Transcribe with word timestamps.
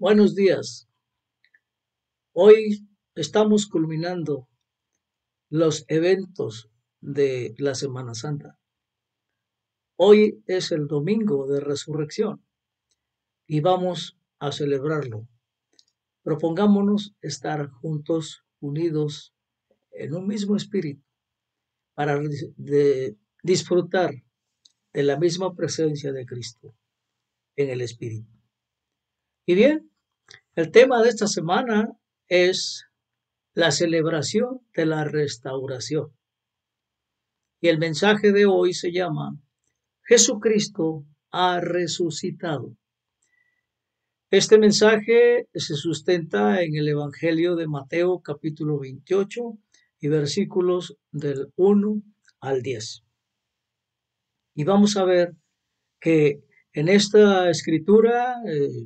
Buenos 0.00 0.36
días. 0.36 0.88
Hoy 2.32 2.88
estamos 3.16 3.66
culminando 3.66 4.48
los 5.50 5.84
eventos 5.88 6.70
de 7.00 7.56
la 7.58 7.74
Semana 7.74 8.14
Santa. 8.14 8.60
Hoy 9.96 10.40
es 10.46 10.70
el 10.70 10.86
domingo 10.86 11.48
de 11.48 11.58
resurrección 11.58 12.46
y 13.44 13.58
vamos 13.58 14.16
a 14.38 14.52
celebrarlo. 14.52 15.26
Propongámonos 16.22 17.16
estar 17.20 17.68
juntos, 17.68 18.44
unidos 18.60 19.34
en 19.90 20.14
un 20.14 20.28
mismo 20.28 20.54
espíritu, 20.54 21.02
para 21.94 22.20
disfrutar 23.42 24.12
de 24.92 25.02
la 25.02 25.18
misma 25.18 25.56
presencia 25.56 26.12
de 26.12 26.24
Cristo 26.24 26.76
en 27.56 27.70
el 27.70 27.80
espíritu. 27.80 28.37
Y 29.48 29.54
bien, 29.54 29.90
el 30.56 30.70
tema 30.70 31.02
de 31.02 31.08
esta 31.08 31.26
semana 31.26 31.96
es 32.28 32.84
la 33.54 33.70
celebración 33.70 34.60
de 34.74 34.84
la 34.84 35.04
restauración. 35.04 36.14
Y 37.58 37.68
el 37.68 37.78
mensaje 37.78 38.32
de 38.32 38.44
hoy 38.44 38.74
se 38.74 38.92
llama 38.92 39.40
Jesucristo 40.02 41.06
ha 41.30 41.60
resucitado. 41.60 42.76
Este 44.30 44.58
mensaje 44.58 45.48
se 45.54 45.76
sustenta 45.76 46.60
en 46.60 46.76
el 46.76 46.86
Evangelio 46.86 47.56
de 47.56 47.68
Mateo 47.68 48.20
capítulo 48.20 48.78
28 48.80 49.58
y 50.00 50.08
versículos 50.08 50.98
del 51.10 51.54
1 51.56 52.02
al 52.40 52.60
10. 52.60 53.02
Y 54.56 54.64
vamos 54.64 54.98
a 54.98 55.06
ver 55.06 55.36
que 55.98 56.42
en 56.74 56.90
esta 56.90 57.48
escritura 57.48 58.42
eh, 58.46 58.84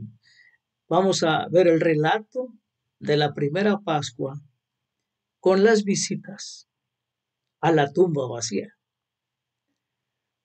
vamos 0.93 1.23
a 1.23 1.49
ver 1.49 1.69
el 1.69 1.81
relato 1.81 2.53
de 2.99 3.17
la 3.17 3.33
primera 3.33 3.79
Pascua 3.79 4.39
con 5.41 5.65
las 5.65 5.85
visitas 5.85 6.69
a 7.63 7.73
la 7.73 7.91
tumba 7.91 8.29
vacía. 8.29 8.77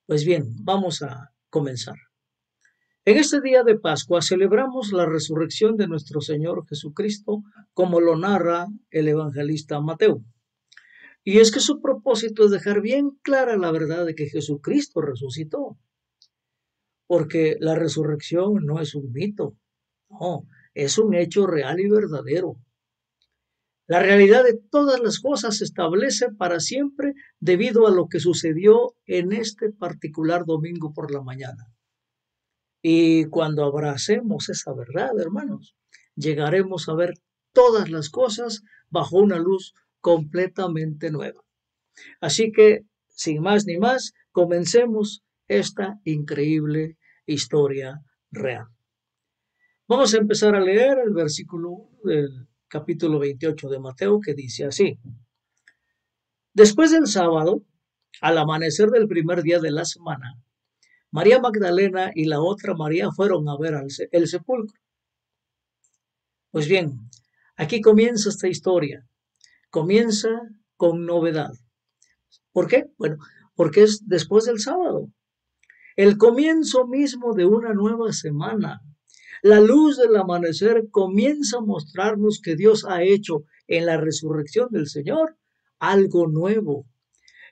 Pues 0.06 0.23
bien, 0.23 0.56
vamos 0.64 1.02
a 1.02 1.34
comenzar. 1.50 1.98
En 3.04 3.17
este 3.17 3.42
día 3.42 3.64
de 3.64 3.78
Pascua 3.78 4.22
celebramos 4.22 4.94
la 4.94 5.06
resurrección 5.06 5.76
de 5.76 5.89
nuestro 5.89 6.22
Señor 6.22 6.66
Jesucristo, 6.66 7.44
como 7.73 8.00
lo 8.00 8.16
narra 8.16 8.67
el 8.89 9.09
evangelista 9.09 9.82
Mateo. 9.82 10.23
Y 11.26 11.39
es 11.39 11.52
que 11.52 11.59
su 11.59 11.82
propósito 11.82 12.45
es 12.45 12.52
dejar 12.52 12.80
bien 12.80 13.20
clara 13.22 13.58
la 13.58 13.72
verdad 13.72 14.06
de 14.06 14.16
que 14.16 14.30
Jesucristo 14.30 15.02
resucitó. 15.02 15.78
Porque 17.06 17.58
la 17.59 17.76
resurrección 17.76 18.66
no 18.66 18.80
es 18.80 18.95
un 18.95 19.11
mito, 19.11 19.58
no, 20.10 20.48
es 20.74 20.98
un 20.98 21.14
hecho 21.16 21.48
real 21.48 21.80
y 21.80 21.90
verdadero. 21.90 22.58
La 23.88 24.02
realidad 24.02 24.44
de 24.44 24.60
todas 24.70 25.00
las 25.00 25.20
cosas 25.20 25.58
se 25.58 25.64
establece 25.64 26.30
para 26.32 26.60
siempre 26.60 27.14
debido 27.40 27.88
a 27.88 27.92
lo 27.92 28.08
que 28.10 28.20
sucedió 28.20 28.94
en 29.06 29.32
este 29.32 29.72
particular 29.72 30.46
domingo 30.46 30.94
por 30.94 31.12
la 31.12 31.22
mañana. 31.22 31.72
Y 32.82 33.26
cuando 33.26 33.64
abracemos 33.64 34.50
esa 34.50 34.74
verdad, 34.74 35.18
hermanos, 35.20 35.76
llegaremos 36.16 36.90
a 36.90 36.96
ver 36.96 37.14
todas 37.54 37.90
las 37.90 38.10
cosas 38.10 38.62
bajo 38.90 39.18
una 39.18 39.40
luz 39.40 39.74
completamente 40.02 41.10
nueva. 41.10 41.42
Así 42.20 42.52
que, 42.52 42.82
sin 43.08 43.42
más 43.42 43.66
ni 43.66 43.78
más, 43.78 44.14
comencemos 44.32 45.24
esta 45.48 46.00
increíble 46.04 46.98
historia 47.26 48.02
real. 48.32 48.68
Vamos 49.89 50.14
a 50.14 50.17
empezar 50.17 50.53
a 50.53 50.59
leer 50.59 50.98
el 50.99 51.14
versículo 51.14 51.89
del 52.03 52.49
capítulo 52.67 53.20
28 53.20 53.70
de 53.70 53.80
Mateo 53.80 54.20
que 54.20 54.33
dice 54.33 54.65
así. 54.65 54.99
Después 56.53 56.92
del 56.92 57.08
sábado, 57.08 57.64
al 58.20 58.37
amanecer 58.37 58.89
del 58.89 59.08
primer 59.08 59.43
día 59.43 59.59
de 59.59 59.71
la 59.71 59.86
semana, 59.86 60.37
María 61.09 61.39
Magdalena 61.39 62.11
y 62.14 62.25
la 62.25 62.42
otra 62.42 62.73
María 62.73 63.11
fueron 63.11 63.48
a 63.48 63.58
ver 63.58 63.75
el 64.11 64.27
sepulcro. 64.27 64.77
Pues 66.52 66.67
bien, 66.67 67.09
aquí 67.55 67.80
comienza 67.80 68.27
esta 68.27 68.49
historia. 68.49 69.08
Comienza 69.69 70.27
con 70.75 71.05
novedad. 71.05 71.54
¿Por 72.52 72.67
qué? 72.67 72.87
Bueno, 72.98 73.19
porque 73.55 73.83
es 73.83 74.05
después 74.05 74.43
del 74.43 74.59
sábado. 74.59 75.09
El 75.95 76.17
comienzo 76.17 76.86
mismo 76.87 77.33
de 77.33 77.45
una 77.45 77.73
nueva 77.73 78.11
semana. 78.11 78.81
La 79.42 79.59
luz 79.59 79.98
del 79.98 80.15
amanecer 80.15 80.87
comienza 80.89 81.58
a 81.58 81.61
mostrarnos 81.61 82.42
que 82.42 82.55
Dios 82.55 82.86
ha 82.87 83.03
hecho 83.03 83.43
en 83.67 83.86
la 83.86 83.98
resurrección 83.98 84.70
del 84.71 84.87
Señor 84.87 85.37
algo 85.80 86.27
nuevo 86.27 86.87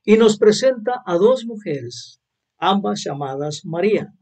y 0.03 0.17
nos 0.17 0.37
presenta 0.37 1.01
a 1.05 1.15
dos 1.15 1.45
mujeres, 1.45 2.21
ambas 2.57 3.03
llamadas 3.03 3.61
María, 3.65 4.13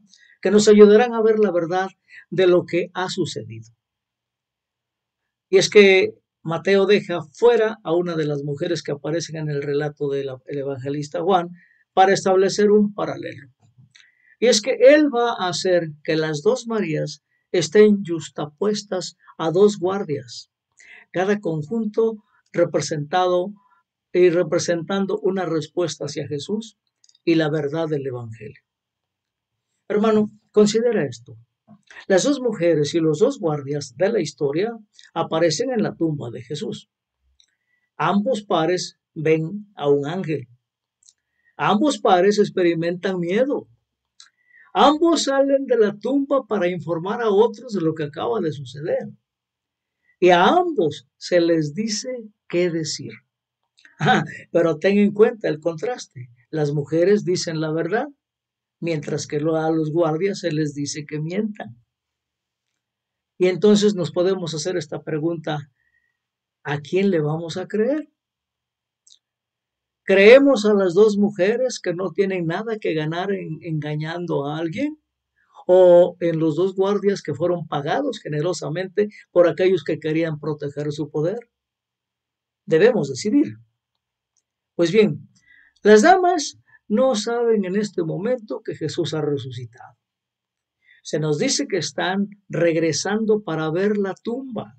que 0.42 0.50
nos 0.50 0.68
ayudarán 0.68 1.14
a 1.14 1.22
ver 1.22 1.38
la 1.38 1.52
verdad 1.52 1.88
de 2.30 2.46
lo 2.46 2.64
que 2.66 2.90
ha 2.94 3.08
sucedido. 3.08 3.70
Y 5.48 5.58
es 5.58 5.70
que 5.70 6.14
Mateo 6.42 6.84
deja 6.84 7.22
fuera 7.32 7.78
a 7.82 7.94
una 7.94 8.16
de 8.16 8.26
las 8.26 8.42
mujeres 8.42 8.82
que 8.82 8.92
aparecen 8.92 9.36
en 9.36 9.50
el 9.50 9.62
relato 9.62 10.10
del 10.10 10.28
evangelista 10.46 11.22
Juan 11.22 11.48
para 11.94 12.12
establecer 12.12 12.70
un 12.70 12.92
paralelo. 12.92 13.48
Y 14.40 14.48
es 14.48 14.60
que 14.60 14.76
él 14.78 15.08
va 15.14 15.36
a 15.38 15.48
hacer 15.48 15.92
que 16.02 16.16
las 16.16 16.42
dos 16.42 16.66
Marías 16.66 17.22
estén 17.54 18.04
justapuestas 18.04 19.16
a 19.38 19.52
dos 19.52 19.78
guardias, 19.78 20.50
cada 21.12 21.38
conjunto 21.38 22.24
representado 22.52 23.52
y 24.12 24.28
representando 24.30 25.20
una 25.20 25.44
respuesta 25.44 26.06
hacia 26.06 26.26
Jesús 26.26 26.76
y 27.24 27.36
la 27.36 27.48
verdad 27.48 27.88
del 27.88 28.06
Evangelio. 28.06 28.60
Hermano, 29.86 30.30
considera 30.50 31.06
esto. 31.06 31.36
Las 32.08 32.24
dos 32.24 32.40
mujeres 32.40 32.92
y 32.94 32.98
los 32.98 33.20
dos 33.20 33.38
guardias 33.38 33.94
de 33.96 34.08
la 34.10 34.20
historia 34.20 34.76
aparecen 35.12 35.70
en 35.70 35.84
la 35.84 35.94
tumba 35.94 36.30
de 36.30 36.42
Jesús. 36.42 36.90
Ambos 37.96 38.42
pares 38.42 38.98
ven 39.14 39.72
a 39.76 39.88
un 39.88 40.06
ángel. 40.06 40.48
Ambos 41.56 42.00
pares 42.00 42.40
experimentan 42.40 43.20
miedo. 43.20 43.68
Ambos 44.76 45.24
salen 45.24 45.66
de 45.66 45.78
la 45.78 45.96
tumba 45.96 46.46
para 46.48 46.68
informar 46.68 47.22
a 47.22 47.30
otros 47.30 47.72
de 47.72 47.80
lo 47.80 47.94
que 47.94 48.02
acaba 48.02 48.40
de 48.40 48.50
suceder. 48.50 49.08
Y 50.18 50.30
a 50.30 50.46
ambos 50.46 51.06
se 51.16 51.40
les 51.40 51.74
dice 51.74 52.24
qué 52.48 52.70
decir. 52.70 53.12
Ah, 54.00 54.24
pero 54.50 54.78
ten 54.78 54.98
en 54.98 55.12
cuenta 55.12 55.48
el 55.48 55.60
contraste. 55.60 56.28
Las 56.50 56.72
mujeres 56.72 57.24
dicen 57.24 57.60
la 57.60 57.70
verdad, 57.70 58.08
mientras 58.80 59.28
que 59.28 59.36
a 59.36 59.70
los 59.70 59.92
guardias 59.92 60.40
se 60.40 60.50
les 60.50 60.74
dice 60.74 61.06
que 61.06 61.20
mientan. 61.20 61.76
Y 63.38 63.46
entonces 63.46 63.94
nos 63.94 64.10
podemos 64.10 64.54
hacer 64.54 64.76
esta 64.76 65.04
pregunta, 65.04 65.70
¿a 66.64 66.80
quién 66.80 67.10
le 67.10 67.20
vamos 67.20 67.56
a 67.56 67.68
creer? 67.68 68.08
¿Creemos 70.04 70.66
a 70.66 70.74
las 70.74 70.92
dos 70.92 71.16
mujeres 71.16 71.80
que 71.80 71.94
no 71.94 72.12
tienen 72.12 72.46
nada 72.46 72.78
que 72.78 72.92
ganar 72.92 73.32
en, 73.32 73.58
engañando 73.62 74.46
a 74.46 74.58
alguien? 74.58 74.98
¿O 75.66 76.16
en 76.20 76.38
los 76.38 76.56
dos 76.56 76.74
guardias 76.74 77.22
que 77.22 77.34
fueron 77.34 77.66
pagados 77.66 78.20
generosamente 78.20 79.08
por 79.30 79.48
aquellos 79.48 79.82
que 79.82 79.98
querían 79.98 80.38
proteger 80.38 80.92
su 80.92 81.10
poder? 81.10 81.38
Debemos 82.66 83.08
decidir. 83.08 83.56
Pues 84.74 84.92
bien, 84.92 85.28
las 85.82 86.02
damas 86.02 86.58
no 86.88 87.14
saben 87.14 87.64
en 87.64 87.76
este 87.76 88.02
momento 88.02 88.60
que 88.62 88.74
Jesús 88.74 89.14
ha 89.14 89.22
resucitado. 89.22 89.96
Se 91.02 91.18
nos 91.18 91.38
dice 91.38 91.66
que 91.66 91.78
están 91.78 92.28
regresando 92.48 93.42
para 93.42 93.70
ver 93.70 93.96
la 93.96 94.14
tumba. 94.14 94.78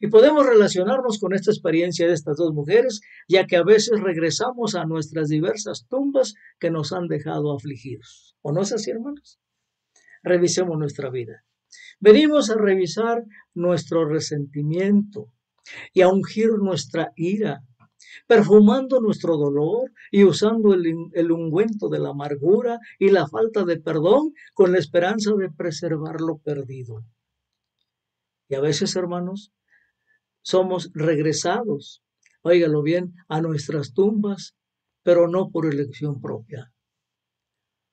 Y 0.00 0.08
podemos 0.08 0.46
relacionarnos 0.46 1.18
con 1.18 1.34
esta 1.34 1.50
experiencia 1.50 2.06
de 2.06 2.14
estas 2.14 2.38
dos 2.38 2.54
mujeres, 2.54 3.02
ya 3.28 3.46
que 3.46 3.56
a 3.56 3.62
veces 3.62 4.00
regresamos 4.00 4.74
a 4.74 4.86
nuestras 4.86 5.28
diversas 5.28 5.86
tumbas 5.88 6.34
que 6.58 6.70
nos 6.70 6.92
han 6.92 7.06
dejado 7.06 7.54
afligidos. 7.54 8.34
¿O 8.40 8.50
no 8.52 8.62
es 8.62 8.72
así, 8.72 8.90
hermanos? 8.90 9.38
Revisemos 10.22 10.78
nuestra 10.78 11.10
vida. 11.10 11.44
Venimos 12.00 12.48
a 12.48 12.56
revisar 12.56 13.24
nuestro 13.52 14.06
resentimiento 14.06 15.32
y 15.92 16.00
a 16.00 16.08
ungir 16.08 16.52
nuestra 16.58 17.12
ira, 17.14 17.62
perfumando 18.26 19.00
nuestro 19.00 19.36
dolor 19.36 19.92
y 20.10 20.24
usando 20.24 20.72
el, 20.72 20.94
el, 21.12 21.30
ungüento 21.30 21.90
de 21.90 21.98
la 21.98 22.10
amargura 22.10 22.78
y 22.98 23.10
la 23.10 23.28
falta 23.28 23.64
de 23.64 23.78
perdón 23.78 24.32
con 24.54 24.72
la 24.72 24.78
esperanza 24.78 25.34
de 25.34 25.50
preservar 25.50 26.22
lo 26.22 26.38
perdido. 26.38 27.04
Y 28.48 28.54
a 28.54 28.60
veces, 28.60 28.96
hermanos, 28.96 29.52
somos 30.42 30.90
regresados, 30.94 32.02
óigalo 32.42 32.82
bien, 32.82 33.14
a 33.28 33.40
nuestras 33.40 33.92
tumbas, 33.92 34.54
pero 35.02 35.28
no 35.28 35.50
por 35.50 35.66
elección 35.66 36.20
propia. 36.20 36.72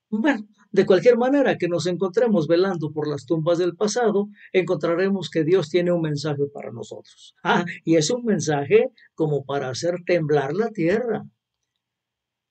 Bueno, 0.09 0.47
de 0.71 0.85
cualquier 0.85 1.17
manera 1.17 1.57
que 1.57 1.67
nos 1.67 1.85
encontremos 1.85 2.47
velando 2.47 2.91
por 2.91 3.07
las 3.07 3.25
tumbas 3.25 3.57
del 3.57 3.75
pasado, 3.75 4.27
encontraremos 4.53 5.29
que 5.29 5.43
Dios 5.43 5.69
tiene 5.69 5.91
un 5.91 6.01
mensaje 6.01 6.43
para 6.53 6.71
nosotros. 6.71 7.35
Ah, 7.43 7.65
y 7.83 7.95
es 7.95 8.09
un 8.09 8.23
mensaje 8.23 8.91
como 9.13 9.43
para 9.45 9.69
hacer 9.69 9.95
temblar 10.05 10.53
la 10.53 10.69
tierra. 10.69 11.23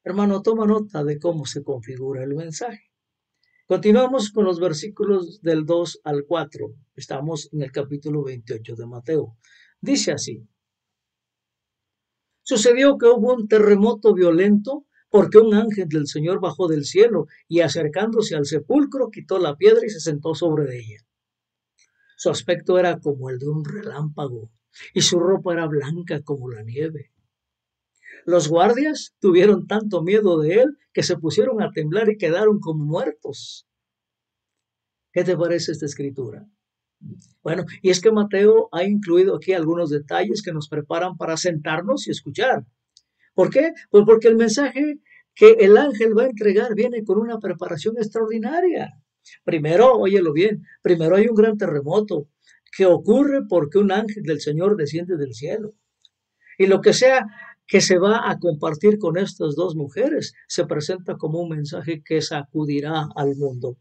Hermano, 0.04 0.42
toma 0.42 0.66
nota 0.66 1.02
de 1.02 1.18
cómo 1.18 1.46
se 1.46 1.62
configura 1.62 2.24
el 2.24 2.34
mensaje. 2.34 2.90
Continuamos 3.66 4.30
con 4.30 4.44
los 4.44 4.60
versículos 4.60 5.40
del 5.42 5.66
2 5.66 6.00
al 6.04 6.24
4. 6.26 6.72
Estamos 6.94 7.48
en 7.52 7.62
el 7.62 7.72
capítulo 7.72 8.22
28 8.22 8.76
de 8.76 8.86
Mateo. 8.86 9.36
Dice 9.86 10.10
así. 10.10 10.44
Sucedió 12.42 12.98
que 12.98 13.06
hubo 13.06 13.32
un 13.34 13.46
terremoto 13.46 14.14
violento 14.14 14.84
porque 15.10 15.38
un 15.38 15.54
ángel 15.54 15.88
del 15.88 16.08
Señor 16.08 16.40
bajó 16.40 16.66
del 16.66 16.84
cielo 16.84 17.28
y 17.46 17.60
acercándose 17.60 18.34
al 18.34 18.46
sepulcro 18.46 19.12
quitó 19.12 19.38
la 19.38 19.54
piedra 19.54 19.86
y 19.86 19.90
se 19.90 20.00
sentó 20.00 20.34
sobre 20.34 20.76
ella. 20.76 21.06
Su 22.16 22.30
aspecto 22.30 22.80
era 22.80 22.98
como 22.98 23.30
el 23.30 23.38
de 23.38 23.46
un 23.46 23.64
relámpago 23.64 24.50
y 24.92 25.02
su 25.02 25.20
ropa 25.20 25.52
era 25.52 25.68
blanca 25.68 26.20
como 26.22 26.50
la 26.50 26.64
nieve. 26.64 27.12
Los 28.24 28.48
guardias 28.48 29.14
tuvieron 29.20 29.68
tanto 29.68 30.02
miedo 30.02 30.40
de 30.40 30.62
él 30.62 30.78
que 30.92 31.04
se 31.04 31.16
pusieron 31.16 31.62
a 31.62 31.70
temblar 31.70 32.10
y 32.10 32.18
quedaron 32.18 32.58
como 32.58 32.84
muertos. 32.84 33.68
¿Qué 35.12 35.22
te 35.22 35.36
parece 35.36 35.70
esta 35.70 35.86
escritura? 35.86 36.44
Bueno, 37.42 37.64
y 37.82 37.90
es 37.90 38.00
que 38.00 38.10
Mateo 38.10 38.68
ha 38.72 38.84
incluido 38.84 39.36
aquí 39.36 39.52
algunos 39.52 39.90
detalles 39.90 40.42
que 40.42 40.52
nos 40.52 40.68
preparan 40.68 41.16
para 41.16 41.36
sentarnos 41.36 42.06
y 42.06 42.10
escuchar. 42.10 42.64
¿Por 43.34 43.50
qué? 43.50 43.72
Pues 43.90 44.04
porque 44.06 44.28
el 44.28 44.36
mensaje 44.36 44.98
que 45.34 45.52
el 45.60 45.76
ángel 45.76 46.16
va 46.18 46.24
a 46.24 46.30
entregar 46.30 46.74
viene 46.74 47.04
con 47.04 47.18
una 47.18 47.38
preparación 47.38 47.96
extraordinaria. 47.98 48.94
Primero, 49.44 49.92
óyelo 49.94 50.32
bien, 50.32 50.62
primero 50.82 51.16
hay 51.16 51.28
un 51.28 51.34
gran 51.34 51.56
terremoto 51.58 52.28
que 52.76 52.86
ocurre 52.86 53.46
porque 53.48 53.78
un 53.78 53.92
ángel 53.92 54.22
del 54.22 54.40
Señor 54.40 54.76
desciende 54.76 55.16
del 55.16 55.34
cielo. 55.34 55.74
Y 56.58 56.66
lo 56.66 56.80
que 56.80 56.92
sea 56.92 57.26
que 57.66 57.80
se 57.80 57.98
va 57.98 58.30
a 58.30 58.38
compartir 58.38 58.98
con 58.98 59.18
estas 59.18 59.54
dos 59.56 59.74
mujeres 59.74 60.34
se 60.46 60.66
presenta 60.66 61.16
como 61.16 61.40
un 61.40 61.50
mensaje 61.50 62.02
que 62.04 62.22
sacudirá 62.22 63.08
al 63.14 63.36
mundo. 63.36 63.76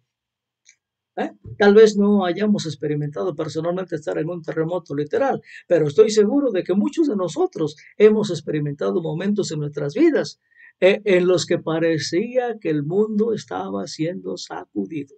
¿Eh? 1.17 1.31
Tal 1.57 1.73
vez 1.73 1.95
no 1.95 2.25
hayamos 2.25 2.65
experimentado 2.65 3.35
personalmente 3.35 3.95
estar 3.95 4.17
en 4.17 4.29
un 4.29 4.41
terremoto 4.41 4.93
literal, 4.93 5.41
pero 5.67 5.87
estoy 5.87 6.09
seguro 6.09 6.51
de 6.51 6.63
que 6.63 6.73
muchos 6.73 7.07
de 7.07 7.15
nosotros 7.15 7.77
hemos 7.97 8.29
experimentado 8.29 9.01
momentos 9.01 9.51
en 9.51 9.59
nuestras 9.59 9.93
vidas 9.93 10.41
eh, 10.81 11.01
en 11.05 11.25
los 11.25 11.45
que 11.45 11.57
parecía 11.57 12.57
que 12.59 12.69
el 12.69 12.83
mundo 12.83 13.33
estaba 13.33 13.87
siendo 13.87 14.35
sacudido. 14.35 15.15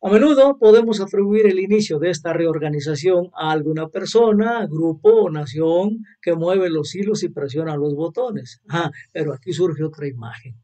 A 0.00 0.10
menudo 0.10 0.58
podemos 0.58 1.00
atribuir 1.00 1.46
el 1.46 1.58
inicio 1.58 1.98
de 1.98 2.10
esta 2.10 2.32
reorganización 2.32 3.30
a 3.34 3.50
alguna 3.50 3.88
persona, 3.88 4.64
grupo 4.66 5.10
o 5.10 5.30
nación 5.30 6.04
que 6.22 6.36
mueve 6.36 6.70
los 6.70 6.94
hilos 6.94 7.24
y 7.24 7.28
presiona 7.28 7.76
los 7.76 7.94
botones. 7.94 8.62
Ah, 8.68 8.90
pero 9.12 9.34
aquí 9.34 9.52
surge 9.52 9.82
otra 9.82 10.06
imagen. 10.06 10.54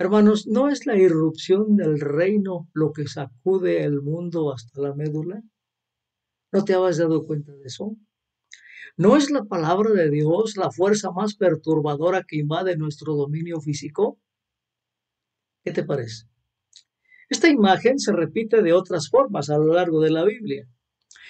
Hermanos, 0.00 0.46
¿no 0.46 0.68
es 0.68 0.86
la 0.86 0.96
irrupción 0.96 1.74
del 1.74 1.98
reino 1.98 2.68
lo 2.72 2.92
que 2.92 3.08
sacude 3.08 3.82
el 3.82 4.00
mundo 4.00 4.52
hasta 4.52 4.80
la 4.80 4.94
médula? 4.94 5.42
¿No 6.52 6.64
te 6.64 6.74
habías 6.74 6.98
dado 6.98 7.26
cuenta 7.26 7.52
de 7.52 7.64
eso? 7.64 7.96
¿No 8.96 9.16
es 9.16 9.32
la 9.32 9.42
palabra 9.42 9.90
de 9.90 10.08
Dios 10.08 10.56
la 10.56 10.70
fuerza 10.70 11.10
más 11.10 11.34
perturbadora 11.34 12.22
que 12.22 12.36
invade 12.36 12.76
nuestro 12.76 13.16
dominio 13.16 13.60
físico? 13.60 14.20
¿Qué 15.64 15.72
te 15.72 15.82
parece? 15.82 16.26
Esta 17.28 17.48
imagen 17.48 17.98
se 17.98 18.12
repite 18.12 18.62
de 18.62 18.72
otras 18.72 19.10
formas 19.10 19.50
a 19.50 19.58
lo 19.58 19.74
largo 19.74 20.00
de 20.00 20.10
la 20.10 20.24
Biblia. 20.24 20.68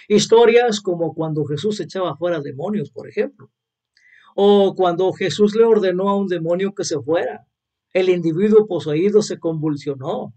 Historias 0.08 0.82
como 0.82 1.14
cuando 1.14 1.46
Jesús 1.46 1.80
echaba 1.80 2.16
fuera 2.16 2.40
demonios, 2.40 2.90
por 2.90 3.08
ejemplo. 3.08 3.50
O 4.36 4.74
cuando 4.76 5.10
Jesús 5.14 5.54
le 5.54 5.64
ordenó 5.64 6.10
a 6.10 6.16
un 6.16 6.28
demonio 6.28 6.74
que 6.74 6.84
se 6.84 7.00
fuera. 7.00 7.47
El 7.92 8.08
individuo 8.10 8.66
poseído 8.66 9.22
se 9.22 9.38
convulsionó. 9.38 10.34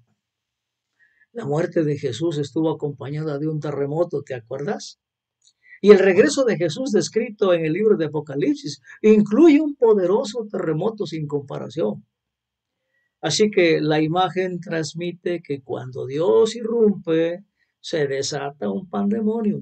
La 1.34 1.46
muerte 1.46 1.84
de 1.84 1.98
Jesús 1.98 2.38
estuvo 2.38 2.70
acompañada 2.70 3.38
de 3.40 3.48
un 3.48 3.60
terremoto, 3.60 4.22
¿te 4.22 4.36
acuerdas? 4.36 5.00
Y 5.82 5.90
el 5.90 6.00
regreso 6.00 6.46
de 6.46 6.58
Jesús 6.58 6.92
descrito 6.92 7.54
en 7.54 7.66
el 7.66 7.74
libro 7.74 7.98
de 7.98 8.06
Apocalipsis 8.06 8.82
incluye 9.02 9.60
un 9.60 9.76
poderoso 9.76 10.46
terremoto 10.50 11.06
sin 11.06 11.28
comparación. 11.28 12.06
Así 13.20 13.50
que 13.50 13.82
la 13.82 14.00
imagen 14.00 14.60
transmite 14.60 15.42
que 15.42 15.62
cuando 15.62 16.06
Dios 16.06 16.56
irrumpe, 16.56 17.46
se 17.80 18.08
desata 18.08 18.70
un 18.70 18.90
pandemonio. 18.90 19.60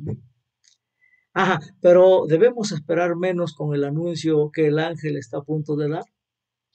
Ajá, 1.34 1.60
pero 1.82 2.26
debemos 2.28 2.72
esperar 2.74 3.16
menos 3.16 3.54
con 3.54 3.74
el 3.74 3.86
anuncio 3.86 4.52
que 4.52 4.68
el 4.68 4.80
ángel 4.80 5.18
está 5.18 5.38
a 5.38 5.44
punto 5.44 5.76
de 5.78 5.90
dar. 5.90 6.04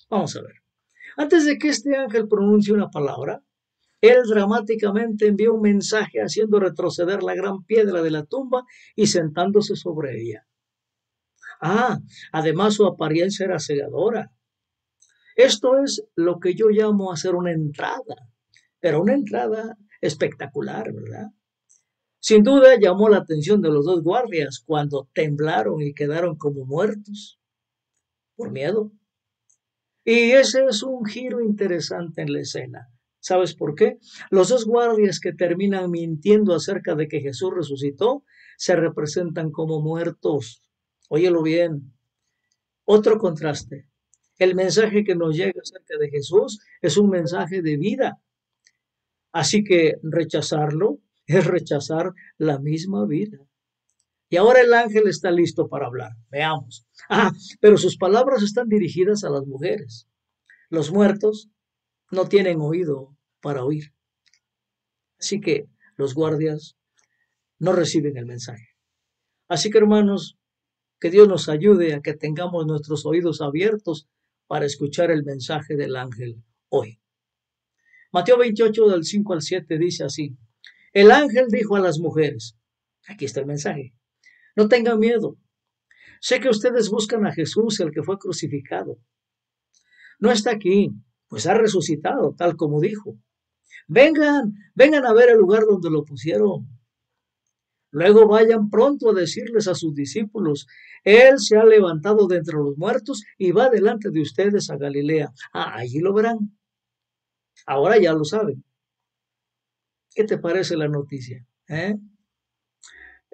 Vamos 0.08 0.36
a 0.36 0.42
ver. 0.42 0.63
Antes 1.16 1.44
de 1.46 1.58
que 1.58 1.68
este 1.68 1.96
ángel 1.96 2.28
pronuncie 2.28 2.74
una 2.74 2.90
palabra, 2.90 3.42
él 4.00 4.22
dramáticamente 4.28 5.26
envía 5.26 5.50
un 5.50 5.62
mensaje 5.62 6.20
haciendo 6.20 6.60
retroceder 6.60 7.22
la 7.22 7.34
gran 7.34 7.64
piedra 7.64 8.02
de 8.02 8.10
la 8.10 8.24
tumba 8.24 8.64
y 8.94 9.06
sentándose 9.06 9.76
sobre 9.76 10.20
ella. 10.20 10.46
Ah, 11.60 11.98
además 12.32 12.74
su 12.74 12.84
apariencia 12.86 13.46
era 13.46 13.58
cegadora. 13.58 14.30
Esto 15.36 15.78
es 15.78 16.04
lo 16.14 16.38
que 16.38 16.54
yo 16.54 16.68
llamo 16.68 17.12
hacer 17.12 17.34
una 17.34 17.52
entrada, 17.52 18.16
pero 18.78 19.00
una 19.00 19.14
entrada 19.14 19.76
espectacular, 20.00 20.92
¿verdad? 20.92 21.30
Sin 22.20 22.42
duda 22.42 22.78
llamó 22.78 23.08
la 23.08 23.18
atención 23.18 23.60
de 23.60 23.70
los 23.70 23.84
dos 23.84 24.02
guardias 24.02 24.62
cuando 24.64 25.08
temblaron 25.12 25.80
y 25.82 25.94
quedaron 25.94 26.36
como 26.36 26.64
muertos 26.64 27.38
por 28.36 28.50
miedo. 28.50 28.92
Y 30.04 30.32
ese 30.32 30.66
es 30.66 30.82
un 30.82 31.04
giro 31.06 31.40
interesante 31.40 32.22
en 32.22 32.32
la 32.32 32.40
escena. 32.40 32.88
¿Sabes 33.20 33.54
por 33.54 33.74
qué? 33.74 33.98
Los 34.30 34.50
dos 34.50 34.66
guardias 34.66 35.18
que 35.18 35.32
terminan 35.32 35.90
mintiendo 35.90 36.54
acerca 36.54 36.94
de 36.94 37.08
que 37.08 37.20
Jesús 37.20 37.52
resucitó 37.54 38.22
se 38.58 38.76
representan 38.76 39.50
como 39.50 39.80
muertos. 39.80 40.62
Óyelo 41.08 41.42
bien. 41.42 41.94
Otro 42.84 43.18
contraste. 43.18 43.88
El 44.38 44.54
mensaje 44.54 45.04
que 45.04 45.14
nos 45.14 45.34
llega 45.36 45.62
acerca 45.62 45.96
de 45.98 46.10
Jesús 46.10 46.60
es 46.82 46.98
un 46.98 47.08
mensaje 47.08 47.62
de 47.62 47.78
vida. 47.78 48.20
Así 49.32 49.64
que 49.64 49.94
rechazarlo 50.02 50.98
es 51.26 51.46
rechazar 51.46 52.12
la 52.36 52.58
misma 52.58 53.06
vida. 53.06 53.38
Y 54.34 54.36
ahora 54.36 54.62
el 54.62 54.74
ángel 54.74 55.06
está 55.06 55.30
listo 55.30 55.68
para 55.68 55.86
hablar. 55.86 56.10
Veamos. 56.28 56.84
Ah, 57.08 57.30
pero 57.60 57.76
sus 57.76 57.96
palabras 57.96 58.42
están 58.42 58.68
dirigidas 58.68 59.22
a 59.22 59.30
las 59.30 59.46
mujeres. 59.46 60.08
Los 60.70 60.90
muertos 60.90 61.50
no 62.10 62.26
tienen 62.26 62.60
oído 62.60 63.16
para 63.40 63.62
oír. 63.62 63.94
Así 65.20 65.40
que 65.40 65.68
los 65.96 66.14
guardias 66.14 66.76
no 67.60 67.74
reciben 67.74 68.16
el 68.16 68.26
mensaje. 68.26 68.70
Así 69.46 69.70
que 69.70 69.78
hermanos, 69.78 70.36
que 70.98 71.10
Dios 71.10 71.28
nos 71.28 71.48
ayude 71.48 71.94
a 71.94 72.00
que 72.00 72.14
tengamos 72.14 72.66
nuestros 72.66 73.06
oídos 73.06 73.40
abiertos 73.40 74.08
para 74.48 74.66
escuchar 74.66 75.12
el 75.12 75.22
mensaje 75.22 75.76
del 75.76 75.94
ángel 75.94 76.42
hoy. 76.70 77.00
Mateo 78.10 78.36
28 78.38 78.88
del 78.88 79.04
5 79.04 79.32
al 79.32 79.42
7 79.42 79.78
dice 79.78 80.02
así, 80.02 80.36
el 80.92 81.12
ángel 81.12 81.46
dijo 81.50 81.76
a 81.76 81.80
las 81.80 82.00
mujeres, 82.00 82.56
aquí 83.06 83.26
está 83.26 83.38
el 83.38 83.46
mensaje, 83.46 83.94
no 84.56 84.68
tengan 84.68 84.98
miedo, 84.98 85.36
sé 86.20 86.40
que 86.40 86.48
ustedes 86.48 86.90
buscan 86.90 87.26
a 87.26 87.32
Jesús, 87.32 87.80
el 87.80 87.90
que 87.90 88.02
fue 88.02 88.18
crucificado. 88.18 88.98
No 90.18 90.30
está 90.30 90.52
aquí, 90.52 90.90
pues 91.28 91.46
ha 91.46 91.54
resucitado, 91.54 92.34
tal 92.36 92.56
como 92.56 92.80
dijo. 92.80 93.18
Vengan, 93.88 94.54
vengan 94.74 95.04
a 95.04 95.12
ver 95.12 95.30
el 95.30 95.38
lugar 95.38 95.64
donde 95.64 95.90
lo 95.90 96.04
pusieron. 96.04 96.68
Luego 97.90 98.26
vayan 98.26 98.70
pronto 98.70 99.10
a 99.10 99.14
decirles 99.14 99.68
a 99.68 99.74
sus 99.74 99.94
discípulos, 99.94 100.66
Él 101.04 101.38
se 101.38 101.56
ha 101.56 101.64
levantado 101.64 102.26
de 102.26 102.38
entre 102.38 102.56
los 102.56 102.76
muertos 102.76 103.22
y 103.38 103.52
va 103.52 103.70
delante 103.70 104.10
de 104.10 104.20
ustedes 104.20 104.68
a 104.70 104.76
Galilea. 104.76 105.30
Ah, 105.52 105.76
allí 105.76 106.00
lo 106.00 106.12
verán. 106.12 106.58
Ahora 107.66 107.98
ya 107.98 108.12
lo 108.12 108.24
saben. 108.24 108.64
¿Qué 110.14 110.24
te 110.24 110.38
parece 110.38 110.76
la 110.76 110.88
noticia? 110.88 111.46
Eh? 111.68 111.96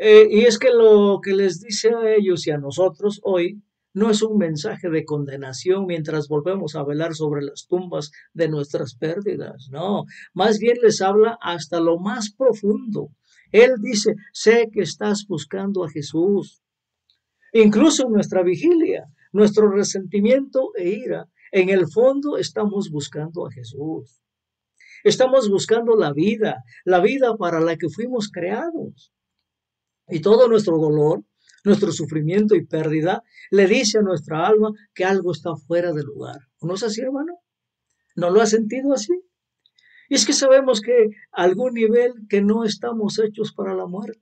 Eh, 0.02 0.26
y 0.30 0.40
es 0.46 0.58
que 0.58 0.70
lo 0.70 1.20
que 1.22 1.34
les 1.34 1.60
dice 1.60 1.90
a 1.94 2.14
ellos 2.14 2.46
y 2.46 2.50
a 2.50 2.58
nosotros 2.58 3.20
hoy 3.22 3.60
no 3.92 4.08
es 4.08 4.22
un 4.22 4.38
mensaje 4.38 4.88
de 4.88 5.04
condenación 5.04 5.84
mientras 5.84 6.28
volvemos 6.28 6.74
a 6.74 6.84
velar 6.84 7.14
sobre 7.14 7.42
las 7.42 7.66
tumbas 7.66 8.10
de 8.32 8.48
nuestras 8.48 8.94
pérdidas, 8.94 9.68
no, 9.70 10.04
más 10.32 10.58
bien 10.58 10.78
les 10.80 11.02
habla 11.02 11.36
hasta 11.42 11.80
lo 11.80 11.98
más 11.98 12.32
profundo 12.32 13.10
él 13.52 13.74
dice, 13.80 14.14
sé 14.32 14.68
que 14.72 14.82
estás 14.82 15.26
buscando 15.26 15.84
a 15.84 15.90
Jesús. 15.90 16.62
Incluso 17.52 18.06
en 18.06 18.12
nuestra 18.12 18.42
vigilia, 18.42 19.06
nuestro 19.32 19.70
resentimiento 19.70 20.70
e 20.76 20.88
ira 20.90 21.28
en 21.50 21.68
el 21.68 21.88
fondo 21.88 22.36
estamos 22.36 22.90
buscando 22.90 23.46
a 23.46 23.50
Jesús. 23.50 24.22
Estamos 25.02 25.50
buscando 25.50 25.96
la 25.96 26.12
vida, 26.12 26.62
la 26.84 27.00
vida 27.00 27.36
para 27.36 27.58
la 27.60 27.76
que 27.76 27.88
fuimos 27.88 28.30
creados. 28.30 29.12
Y 30.10 30.20
todo 30.20 30.48
nuestro 30.48 30.78
dolor, 30.78 31.24
nuestro 31.64 31.92
sufrimiento 31.92 32.54
y 32.54 32.64
pérdida 32.64 33.22
le 33.50 33.66
dice 33.66 33.98
a 33.98 34.02
nuestra 34.02 34.46
alma 34.46 34.72
que 34.94 35.04
algo 35.04 35.32
está 35.32 35.56
fuera 35.56 35.92
de 35.92 36.02
lugar. 36.02 36.48
¿No 36.60 36.74
es 36.74 36.82
así, 36.82 37.00
hermano? 37.00 37.38
¿No 38.16 38.30
lo 38.30 38.40
ha 38.40 38.46
sentido 38.46 38.92
así? 38.92 39.12
Y 40.08 40.14
es 40.16 40.26
que 40.26 40.32
sabemos 40.32 40.80
que 40.80 41.10
algún 41.30 41.74
nivel 41.74 42.14
que 42.28 42.42
no 42.42 42.64
estamos 42.64 43.18
hechos 43.18 43.52
para 43.52 43.74
la 43.74 43.86
muerte. 43.86 44.20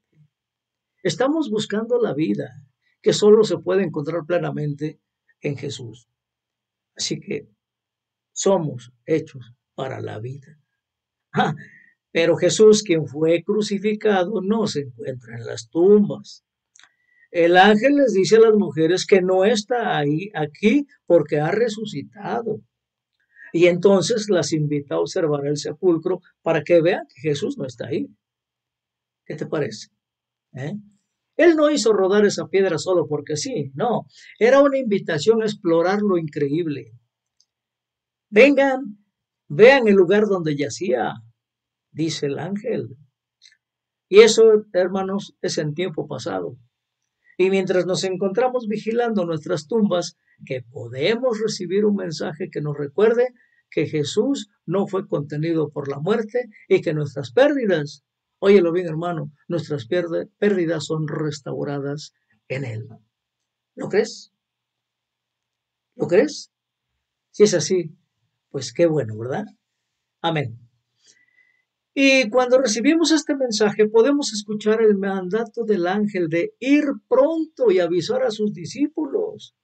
Estamos 1.03 1.49
buscando 1.51 1.99
la 2.01 2.13
vida 2.13 2.63
que 3.01 3.13
solo 3.13 3.45
se 3.45 3.59
puede 3.59 3.85
encontrar 3.85 4.27
plenamente 4.27 5.01
en 5.41 5.57
Jesús. 5.57 6.09
Así 6.95 7.21
que 7.21 7.49
somos 8.33 8.93
hechos 9.07 9.55
para 9.75 10.01
la 10.01 10.19
vida. 10.19 10.61
Ah, 11.33 11.55
pero 12.21 12.37
Jesús, 12.37 12.83
quien 12.83 13.07
fue 13.07 13.45
crucificado, 13.45 14.41
no 14.43 14.67
se 14.67 14.81
encuentra 14.81 15.37
en 15.37 15.47
las 15.47 15.69
tumbas. 15.71 16.45
El 17.31 17.57
ángel 17.57 17.95
les 17.95 18.13
dice 18.13 18.39
a 18.39 18.41
las 18.41 18.55
mujeres 18.55 19.07
que 19.07 19.23
no 19.23 19.45
está 19.45 19.97
ahí, 19.97 20.29
aquí, 20.35 20.85
porque 21.07 21.39
ha 21.39 21.53
resucitado. 21.53 22.61
Y 23.53 23.67
entonces 23.67 24.29
las 24.31 24.53
invita 24.53 24.97
a 24.97 24.99
observar 24.99 25.47
el 25.47 25.59
sepulcro 25.59 26.19
para 26.43 26.65
que 26.65 26.81
vean 26.83 27.07
que 27.07 27.29
Jesús 27.29 27.57
no 27.57 27.65
está 27.65 27.87
ahí. 27.87 28.09
¿Qué 29.25 29.37
te 29.37 29.47
parece? 29.47 29.87
¿Eh? 30.55 30.75
Él 31.37 31.55
no 31.55 31.71
hizo 31.71 31.93
rodar 31.93 32.27
esa 32.27 32.49
piedra 32.49 32.79
solo 32.79 33.07
porque 33.07 33.37
sí, 33.37 33.71
no. 33.75 34.07
Era 34.41 34.61
una 34.61 34.79
invitación 34.79 35.41
a 35.41 35.45
explorar 35.45 36.01
lo 36.03 36.19
increíble. 36.19 36.91
Vengan, 38.29 39.07
vean 39.47 39.87
el 39.87 39.95
lugar 39.95 40.27
donde 40.27 40.57
yacía, 40.57 41.15
dice 41.99 42.27
el 42.27 42.39
ángel. 42.39 42.97
Y 44.09 44.21
eso, 44.21 44.65
hermanos, 44.73 45.37
es 45.43 45.59
en 45.59 45.75
tiempo 45.75 46.07
pasado. 46.07 46.57
Y 47.37 47.51
mientras 47.51 47.85
nos 47.85 48.05
encontramos 48.05 48.67
vigilando 48.67 49.27
nuestras 49.27 49.67
tumbas, 49.67 50.17
que 50.47 50.63
podemos 50.63 51.41
recibir 51.41 51.85
un 51.85 51.97
mensaje 51.97 52.49
que 52.51 52.61
nos 52.61 52.79
recuerde 52.79 53.35
que 53.71 53.87
Jesús 53.87 54.49
no 54.65 54.87
fue 54.87 55.07
contenido 55.07 55.69
por 55.71 55.89
la 55.89 55.99
muerte 55.99 56.49
y 56.69 56.81
que 56.81 56.95
nuestras 56.95 57.33
pérdidas 57.33 58.05
Óyelo 58.41 58.73
bien, 58.73 58.87
hermano, 58.87 59.33
nuestras 59.49 59.87
pérdidas 59.87 60.85
son 60.85 61.09
restauradas 61.09 62.13
en 62.47 62.65
Él. 62.65 62.89
¿Lo 63.75 63.89
crees? 63.89 64.33
¿Lo 65.97 66.07
crees? 66.07 66.53
Si 67.33 67.43
es 67.45 67.55
así, 67.55 67.97
pues 68.51 68.73
qué 68.73 68.87
bueno, 68.87 69.19
¿verdad? 69.19 69.45
Amén. 70.23 70.68
Y 72.01 72.31
cuando 72.31 72.61
recibimos 72.61 73.11
este 73.11 73.35
mensaje 73.35 73.89
podemos 73.89 74.33
escuchar 74.33 74.81
el 74.83 74.97
mandato 74.97 75.65
del 75.65 75.89
ángel 75.89 76.29
de 76.29 76.55
ir 76.61 76.85
pronto 77.09 77.73
y 77.73 77.81
avisar 77.81 78.23
a 78.23 78.31
sus 78.31 78.53
discípulos. 78.53 79.57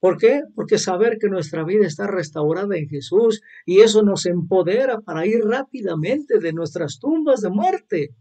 ¿Por 0.00 0.18
qué? 0.18 0.42
Porque 0.54 0.76
saber 0.76 1.16
que 1.18 1.30
nuestra 1.30 1.64
vida 1.64 1.86
está 1.86 2.06
restaurada 2.06 2.76
en 2.76 2.90
Jesús 2.90 3.40
y 3.64 3.80
eso 3.80 4.02
nos 4.02 4.26
empodera 4.26 5.00
para 5.00 5.24
ir 5.24 5.40
rápidamente 5.42 6.40
de 6.40 6.52
nuestras 6.52 6.98
tumbas 6.98 7.40
de 7.40 7.48
muerte. 7.48 8.14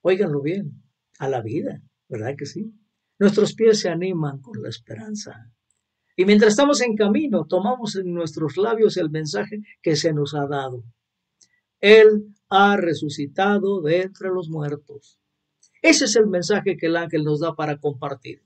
Óiganlo 0.00 0.40
bien, 0.40 0.72
a 1.18 1.28
la 1.28 1.42
vida, 1.42 1.82
¿verdad 2.08 2.34
que 2.34 2.46
sí? 2.46 2.72
Nuestros 3.18 3.52
pies 3.52 3.80
se 3.80 3.90
animan 3.90 4.40
con 4.40 4.62
la 4.62 4.70
esperanza. 4.70 5.52
Y 6.16 6.24
mientras 6.24 6.52
estamos 6.52 6.80
en 6.80 6.96
camino, 6.96 7.44
tomamos 7.46 7.94
en 7.94 8.14
nuestros 8.14 8.56
labios 8.56 8.96
el 8.96 9.10
mensaje 9.10 9.58
que 9.82 9.96
se 9.96 10.14
nos 10.14 10.34
ha 10.34 10.46
dado. 10.46 10.82
Él 11.80 12.34
ha 12.48 12.76
resucitado 12.76 13.82
de 13.82 14.02
entre 14.02 14.28
los 14.28 14.48
muertos. 14.48 15.18
Ese 15.82 16.06
es 16.06 16.16
el 16.16 16.26
mensaje 16.26 16.76
que 16.76 16.86
el 16.86 16.96
ángel 16.96 17.24
nos 17.24 17.40
da 17.40 17.54
para 17.54 17.78
compartir. 17.78 18.42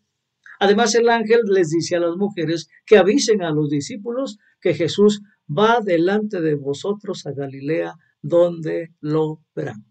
Además, 0.59 0.95
el 0.95 1.09
ángel 1.09 1.41
les 1.47 1.71
dice 1.71 1.97
a 1.97 2.01
las 2.01 2.17
mujeres 2.17 2.69
que 2.85 2.99
avisen 2.99 3.43
a 3.43 3.51
los 3.51 3.71
discípulos 3.71 4.39
que 4.61 4.75
Jesús 4.75 5.23
va 5.49 5.81
delante 5.81 6.41
de 6.41 6.55
vosotros 6.55 7.27
a 7.27 7.33
Galilea, 7.33 7.95
donde 8.21 8.95
lo 9.01 9.43
verán. 9.55 9.87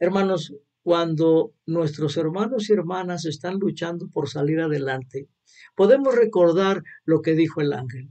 Hermanos, 0.00 0.54
cuando 0.82 1.54
nuestros 1.66 2.16
hermanos 2.16 2.70
y 2.70 2.72
hermanas 2.72 3.24
están 3.24 3.58
luchando 3.58 4.08
por 4.08 4.28
salir 4.28 4.60
adelante, 4.60 5.28
podemos 5.74 6.14
recordar 6.14 6.82
lo 7.04 7.20
que 7.20 7.34
dijo 7.34 7.60
el 7.60 7.72
ángel. 7.72 8.10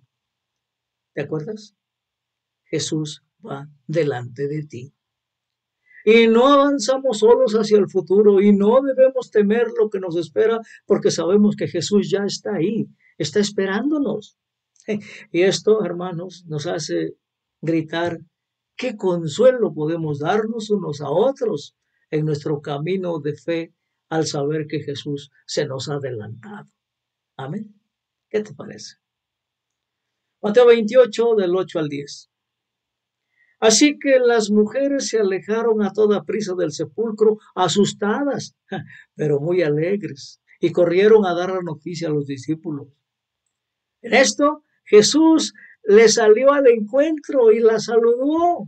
¿Te 1.13 1.21
acuerdas? 1.21 1.76
Jesús 2.69 3.23
va 3.43 3.69
delante 3.87 4.47
de 4.47 4.63
ti 4.63 4.93
y 6.09 6.25
no 6.25 6.47
avanzamos 6.47 7.19
solos 7.19 7.51
hacia 7.51 7.77
el 7.77 7.89
futuro 7.89 8.39
y 8.39 8.55
no 8.55 8.81
debemos 8.81 9.29
temer 9.29 9.67
lo 9.77 9.89
que 9.89 9.99
nos 9.99 10.15
espera 10.15 10.61
porque 10.85 11.11
sabemos 11.11 11.57
que 11.57 11.67
Jesús 11.67 12.09
ya 12.09 12.23
está 12.23 12.55
ahí, 12.55 12.87
está 13.17 13.41
esperándonos. 13.41 14.37
Y 15.33 15.41
esto, 15.41 15.83
hermanos, 15.83 16.45
nos 16.47 16.65
hace 16.65 17.17
gritar, 17.59 18.19
qué 18.77 18.95
consuelo 18.95 19.73
podemos 19.73 20.19
darnos 20.19 20.69
unos 20.69 21.01
a 21.01 21.09
otros 21.09 21.75
en 22.09 22.23
nuestro 22.23 22.61
camino 22.61 23.19
de 23.19 23.33
fe 23.33 23.73
al 24.07 24.25
saber 24.27 24.65
que 24.65 24.79
Jesús 24.79 25.29
se 25.45 25.65
nos 25.65 25.89
ha 25.89 25.95
adelantado. 25.95 26.69
Amén. 27.35 27.75
¿Qué 28.29 28.39
te 28.39 28.53
parece? 28.53 28.95
Mateo 30.41 30.67
28 30.67 31.35
del 31.35 31.53
8 31.53 31.79
al 31.79 31.89
10. 31.89 32.29
Así 33.59 33.97
que 33.97 34.19
las 34.19 34.51
mujeres 34.51 35.09
se 35.09 35.19
alejaron 35.19 35.81
a 35.81 35.91
toda 35.91 36.23
prisa 36.23 36.53
del 36.55 36.71
sepulcro, 36.71 37.39
asustadas, 37.55 38.55
pero 39.15 39.39
muy 39.39 39.63
alegres, 39.63 40.41
y 40.59 40.71
corrieron 40.71 41.25
a 41.25 41.33
dar 41.33 41.51
la 41.51 41.61
noticia 41.61 42.07
a 42.07 42.11
los 42.11 42.27
discípulos. 42.27 42.87
En 44.01 44.13
esto 44.13 44.63
Jesús 44.85 45.53
le 45.83 46.07
salió 46.09 46.51
al 46.51 46.67
encuentro 46.67 47.51
y 47.51 47.59
la 47.59 47.79
saludó. 47.79 48.65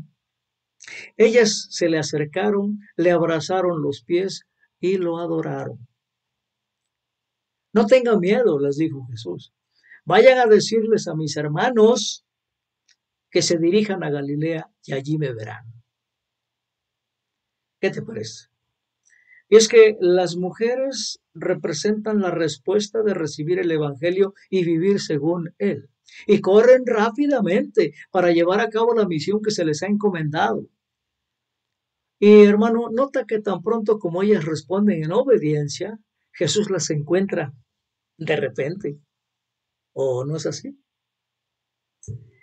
Ellas 1.17 1.67
se 1.69 1.89
le 1.89 2.00
acercaron, 2.00 2.79
le 2.96 3.12
abrazaron 3.12 3.81
los 3.81 4.01
pies 4.03 4.46
y 4.79 4.98
lo 4.98 5.19
adoraron. 5.19 5.88
No 7.74 7.86
tengan 7.86 8.19
miedo, 8.19 8.60
les 8.60 8.77
dijo 8.77 9.05
Jesús. 9.12 9.53
Vayan 10.05 10.39
a 10.39 10.48
decirles 10.48 11.08
a 11.08 11.13
mis 11.13 11.38
hermanos 11.38 12.25
que 13.30 13.42
se 13.42 13.58
dirijan 13.58 14.04
a 14.04 14.10
Galilea 14.10 14.70
y 14.86 14.94
allí 14.94 15.18
me 15.18 15.34
verán. 15.34 15.66
¿Qué 17.80 17.90
te 17.92 18.02
parece? 18.02 18.48
Y 19.50 19.56
es 19.56 19.68
que 19.68 19.98
las 20.00 20.36
mujeres 20.36 21.22
representan 21.34 22.22
la 22.22 22.30
respuesta 22.30 23.02
de 23.02 23.14
recibir 23.14 23.60
el 23.60 23.72
Evangelio 23.72 24.34
y 24.50 24.64
vivir 24.64 25.00
según 25.00 25.56
él. 25.58 25.90
Y 26.28 26.42
corren 26.42 26.84
rápidamente 26.86 27.94
para 28.12 28.32
llevar 28.32 28.62
a 28.62 28.70
cabo 28.70 28.94
la 28.94 29.08
misión 29.08 29.42
que 29.42 29.52
se 29.52 29.66
les 29.66 29.82
ha 29.82 29.88
encomendado. 29.88 30.68
Y 32.20 32.44
hermano, 32.44 32.90
nota 32.92 33.26
que 33.26 33.40
tan 33.40 33.62
pronto 33.64 33.98
como 33.98 34.22
ellas 34.22 34.46
responden 34.46 35.04
en 35.04 35.14
obediencia, 35.14 36.00
Jesús 36.32 36.70
las 36.70 36.90
encuentra 36.90 37.54
de 38.18 38.36
repente. 38.36 39.00
¿O 39.94 40.26
no 40.26 40.36
es 40.36 40.46
así? 40.46 40.78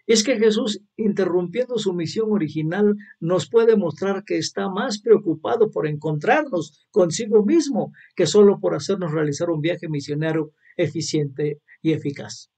Es 0.06 0.22
que 0.22 0.38
Jesús, 0.38 0.80
interrumpiendo 0.96 1.78
su 1.78 1.92
misión 1.92 2.30
original, 2.30 2.94
nos 3.18 3.50
puede 3.50 3.76
mostrar 3.76 4.22
que 4.24 4.38
está 4.38 4.68
más 4.68 5.00
preocupado 5.00 5.70
por 5.70 5.86
encontrarnos 5.88 6.86
consigo 6.90 7.44
mismo 7.44 7.92
que 8.14 8.26
solo 8.26 8.60
por 8.60 8.74
hacernos 8.74 9.12
realizar 9.12 9.50
un 9.50 9.60
viaje 9.60 9.88
misionero 9.88 10.52
eficiente 10.76 11.60
y 11.82 11.92
eficaz. 11.92 12.50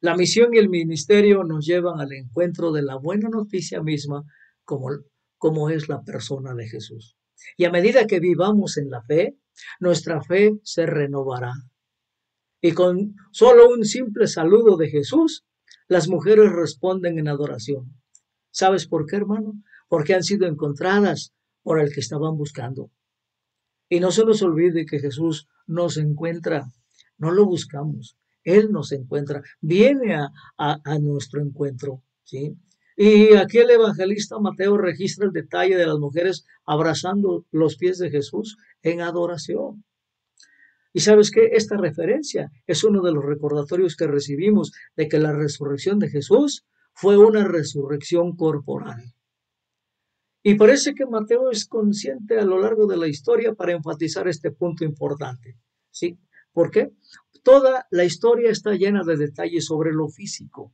La 0.00 0.16
misión 0.16 0.54
y 0.54 0.58
el 0.58 0.68
ministerio 0.68 1.44
nos 1.44 1.66
llevan 1.66 2.00
al 2.00 2.12
encuentro 2.12 2.72
de 2.72 2.82
la 2.82 2.96
buena 2.96 3.28
noticia 3.28 3.82
misma 3.82 4.24
como, 4.64 4.88
como 5.38 5.70
es 5.70 5.88
la 5.88 6.02
persona 6.02 6.54
de 6.54 6.68
Jesús. 6.68 7.16
Y 7.56 7.64
a 7.64 7.70
medida 7.70 8.06
que 8.06 8.20
vivamos 8.20 8.76
en 8.78 8.90
la 8.90 9.02
fe, 9.02 9.36
nuestra 9.80 10.22
fe 10.22 10.58
se 10.62 10.86
renovará. 10.86 11.52
Y 12.60 12.72
con 12.72 13.14
solo 13.32 13.68
un 13.68 13.84
simple 13.84 14.26
saludo 14.26 14.76
de 14.76 14.88
Jesús, 14.88 15.44
las 15.88 16.08
mujeres 16.08 16.52
responden 16.52 17.18
en 17.18 17.28
adoración. 17.28 17.94
¿Sabes 18.50 18.86
por 18.86 19.06
qué, 19.06 19.16
hermano? 19.16 19.54
Porque 19.88 20.14
han 20.14 20.22
sido 20.22 20.46
encontradas 20.46 21.32
por 21.62 21.80
el 21.80 21.92
que 21.92 22.00
estaban 22.00 22.36
buscando. 22.36 22.90
Y 23.88 24.00
no 24.00 24.10
se 24.10 24.24
nos 24.24 24.42
olvide 24.42 24.86
que 24.86 25.00
Jesús 25.00 25.48
nos 25.66 25.96
encuentra, 25.96 26.66
no 27.18 27.30
lo 27.30 27.46
buscamos, 27.46 28.16
Él 28.42 28.70
nos 28.70 28.92
encuentra, 28.92 29.42
viene 29.60 30.14
a, 30.14 30.30
a, 30.56 30.98
nuestro 30.98 31.42
encuentro. 31.42 32.02
¿sí? 32.24 32.56
Y 32.96 33.34
aquí 33.34 33.58
el 33.58 33.70
evangelista 33.70 34.38
Mateo 34.38 34.76
registra 34.76 35.26
el 35.26 35.32
detalle 35.32 35.76
de 35.76 35.86
las 35.86 35.98
mujeres 35.98 36.46
abrazando 36.64 37.44
los 37.50 37.76
pies 37.76 37.98
de 37.98 38.10
Jesús 38.10 38.56
en 38.82 39.00
adoración. 39.00 39.84
Y 40.96 41.00
sabes 41.00 41.32
que 41.32 41.48
esta 41.52 41.76
referencia 41.76 42.52
es 42.68 42.84
uno 42.84 43.02
de 43.02 43.12
los 43.12 43.24
recordatorios 43.24 43.96
que 43.96 44.06
recibimos 44.06 44.70
de 44.96 45.08
que 45.08 45.18
la 45.18 45.32
resurrección 45.32 45.98
de 45.98 46.08
Jesús 46.08 46.64
fue 46.92 47.18
una 47.18 47.42
resurrección 47.48 48.36
corporal. 48.36 49.02
Y 50.44 50.54
parece 50.54 50.94
que 50.94 51.04
Mateo 51.04 51.50
es 51.50 51.66
consciente 51.66 52.38
a 52.38 52.44
lo 52.44 52.60
largo 52.60 52.86
de 52.86 52.96
la 52.96 53.08
historia 53.08 53.54
para 53.54 53.72
enfatizar 53.72 54.28
este 54.28 54.52
punto 54.52 54.84
importante. 54.84 55.58
¿Sí? 55.90 56.16
¿Por 56.52 56.70
qué? 56.70 56.92
Toda 57.42 57.88
la 57.90 58.04
historia 58.04 58.50
está 58.50 58.74
llena 58.74 59.02
de 59.04 59.16
detalles 59.16 59.64
sobre 59.64 59.92
lo 59.92 60.08
físico. 60.08 60.72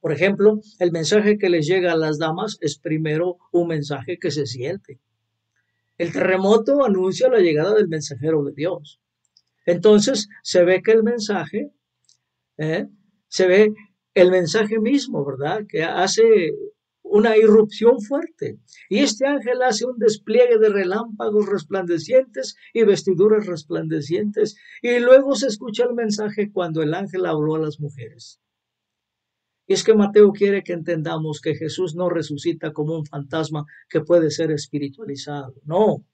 Por 0.00 0.12
ejemplo, 0.12 0.60
el 0.78 0.90
mensaje 0.90 1.36
que 1.36 1.50
les 1.50 1.66
llega 1.66 1.92
a 1.92 1.96
las 1.96 2.18
damas 2.18 2.56
es 2.62 2.78
primero 2.78 3.36
un 3.52 3.68
mensaje 3.68 4.18
que 4.18 4.30
se 4.30 4.46
siente. 4.46 5.00
El 5.98 6.12
terremoto 6.12 6.82
anuncia 6.82 7.28
la 7.28 7.40
llegada 7.40 7.74
del 7.74 7.88
mensajero 7.88 8.42
de 8.44 8.52
Dios. 8.52 9.00
Entonces 9.68 10.28
se 10.42 10.64
ve 10.64 10.80
que 10.82 10.92
el 10.92 11.02
mensaje, 11.02 11.70
¿eh? 12.56 12.86
se 13.28 13.46
ve 13.46 13.74
el 14.14 14.30
mensaje 14.30 14.78
mismo, 14.80 15.26
¿verdad? 15.26 15.66
Que 15.68 15.82
hace 15.82 16.52
una 17.02 17.36
irrupción 17.36 18.00
fuerte. 18.00 18.58
Y 18.88 19.00
este 19.00 19.26
ángel 19.26 19.60
hace 19.60 19.84
un 19.84 19.98
despliegue 19.98 20.56
de 20.58 20.70
relámpagos 20.70 21.46
resplandecientes 21.46 22.56
y 22.72 22.84
vestiduras 22.84 23.46
resplandecientes. 23.46 24.56
Y 24.80 25.00
luego 25.00 25.34
se 25.34 25.48
escucha 25.48 25.84
el 25.84 25.92
mensaje 25.92 26.50
cuando 26.50 26.80
el 26.80 26.94
ángel 26.94 27.26
habló 27.26 27.56
a 27.56 27.60
las 27.60 27.78
mujeres. 27.78 28.40
Y 29.66 29.74
es 29.74 29.84
que 29.84 29.92
Mateo 29.92 30.32
quiere 30.32 30.62
que 30.62 30.72
entendamos 30.72 31.42
que 31.42 31.54
Jesús 31.54 31.94
no 31.94 32.08
resucita 32.08 32.72
como 32.72 32.96
un 32.96 33.04
fantasma 33.04 33.66
que 33.90 34.00
puede 34.00 34.30
ser 34.30 34.50
espiritualizado. 34.50 35.56
No, 35.66 36.06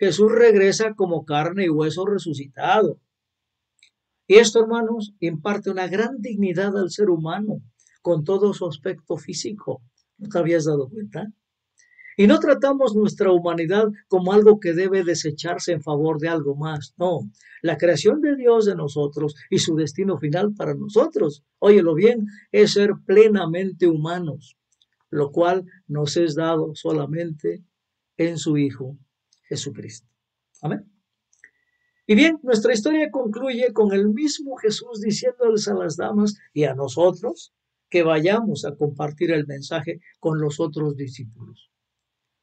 Jesús 0.00 0.32
regresa 0.32 0.94
como 0.94 1.26
carne 1.26 1.66
y 1.66 1.68
hueso 1.68 2.06
resucitado. 2.06 2.98
Y 4.26 4.36
esto, 4.36 4.60
hermanos, 4.60 5.12
imparte 5.20 5.70
una 5.70 5.88
gran 5.88 6.22
dignidad 6.22 6.74
al 6.78 6.90
ser 6.90 7.10
humano 7.10 7.60
con 8.00 8.24
todo 8.24 8.54
su 8.54 8.66
aspecto 8.66 9.18
físico. 9.18 9.82
¿No 10.16 10.30
te 10.30 10.38
habías 10.38 10.64
dado 10.64 10.88
cuenta? 10.88 11.30
Y 12.16 12.26
no 12.26 12.40
tratamos 12.40 12.96
nuestra 12.96 13.30
humanidad 13.30 13.88
como 14.08 14.32
algo 14.32 14.58
que 14.58 14.72
debe 14.72 15.04
desecharse 15.04 15.72
en 15.72 15.82
favor 15.82 16.18
de 16.18 16.28
algo 16.28 16.56
más. 16.56 16.94
No, 16.96 17.30
la 17.60 17.76
creación 17.76 18.22
de 18.22 18.36
Dios 18.36 18.64
de 18.64 18.76
nosotros 18.76 19.34
y 19.50 19.58
su 19.58 19.76
destino 19.76 20.16
final 20.16 20.54
para 20.54 20.74
nosotros, 20.74 21.44
óyelo 21.58 21.94
bien, 21.94 22.26
es 22.52 22.72
ser 22.72 22.92
plenamente 23.04 23.86
humanos, 23.86 24.56
lo 25.10 25.30
cual 25.30 25.66
nos 25.86 26.16
es 26.16 26.36
dado 26.36 26.74
solamente 26.74 27.62
en 28.16 28.38
su 28.38 28.56
Hijo 28.56 28.96
Jesucristo. 29.50 30.08
Amén. 30.62 30.90
Y 32.06 32.14
bien, 32.14 32.38
nuestra 32.42 32.72
historia 32.72 33.10
concluye 33.10 33.72
con 33.72 33.92
el 33.92 34.08
mismo 34.08 34.56
Jesús 34.56 35.00
diciéndoles 35.00 35.68
a 35.68 35.74
las 35.74 35.96
damas 35.96 36.36
y 36.54 36.64
a 36.64 36.74
nosotros 36.74 37.52
que 37.88 38.02
vayamos 38.02 38.64
a 38.64 38.74
compartir 38.76 39.32
el 39.32 39.46
mensaje 39.46 40.00
con 40.20 40.40
los 40.40 40.60
otros 40.60 40.96
discípulos. 40.96 41.70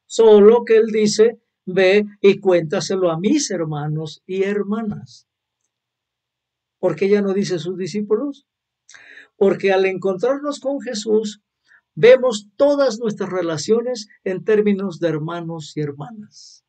Solo 0.06 0.64
que 0.64 0.76
él 0.76 0.86
dice, 0.86 1.40
ve 1.66 2.04
y 2.20 2.38
cuéntaselo 2.38 3.10
a 3.10 3.18
mis 3.18 3.50
hermanos 3.50 4.22
y 4.26 4.42
hermanas. 4.42 5.26
¿Por 6.78 6.94
qué 6.94 7.08
ya 7.08 7.22
no 7.22 7.32
dice 7.32 7.58
sus 7.58 7.76
discípulos? 7.76 8.46
Porque 9.36 9.72
al 9.72 9.86
encontrarnos 9.86 10.60
con 10.60 10.80
Jesús, 10.80 11.42
vemos 11.94 12.48
todas 12.56 12.98
nuestras 13.00 13.30
relaciones 13.30 14.08
en 14.22 14.44
términos 14.44 15.00
de 15.00 15.08
hermanos 15.08 15.76
y 15.76 15.80
hermanas, 15.80 16.64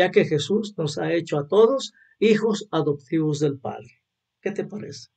ya 0.00 0.10
que 0.10 0.24
Jesús 0.24 0.72
nos 0.78 0.96
ha 0.96 1.12
hecho 1.12 1.38
a 1.38 1.46
todos 1.46 1.92
hijos 2.20 2.66
adoptivos 2.70 3.38
del 3.38 3.58
Padre. 3.58 4.02
¿Qué 4.40 4.50
te 4.50 4.64
parece? 4.64 5.10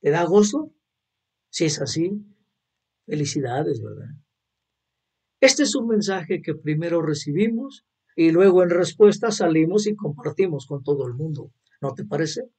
¿Te 0.00 0.10
da 0.10 0.24
gozo? 0.24 0.74
Si 1.48 1.66
es 1.66 1.80
así, 1.80 2.20
felicidades, 3.06 3.80
¿verdad? 3.80 4.08
Este 5.40 5.62
es 5.62 5.76
un 5.76 5.86
mensaje 5.86 6.42
que 6.42 6.56
primero 6.56 7.00
recibimos 7.00 7.86
y 8.16 8.32
luego 8.32 8.64
en 8.64 8.70
respuesta 8.70 9.30
salimos 9.30 9.86
y 9.86 9.94
compartimos 9.94 10.66
con 10.66 10.82
todo 10.82 11.06
el 11.06 11.14
mundo. 11.14 11.52
¿No 11.80 11.94
te 11.94 12.04
parece? 12.04 12.50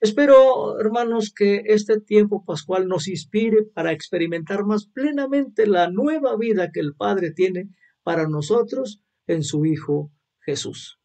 Espero, 0.00 0.80
hermanos, 0.80 1.32
que 1.32 1.62
este 1.66 2.00
tiempo 2.00 2.44
pascual 2.44 2.88
nos 2.88 3.06
inspire 3.06 3.62
para 3.62 3.92
experimentar 3.92 4.64
más 4.64 4.86
plenamente 4.86 5.68
la 5.68 5.88
nueva 5.90 6.36
vida 6.36 6.72
que 6.72 6.80
el 6.80 6.96
Padre 6.96 7.30
tiene 7.30 7.68
para 8.02 8.28
nosotros 8.28 9.00
en 9.28 9.44
su 9.44 9.64
Hijo 9.64 10.10
Jesús. 10.40 10.98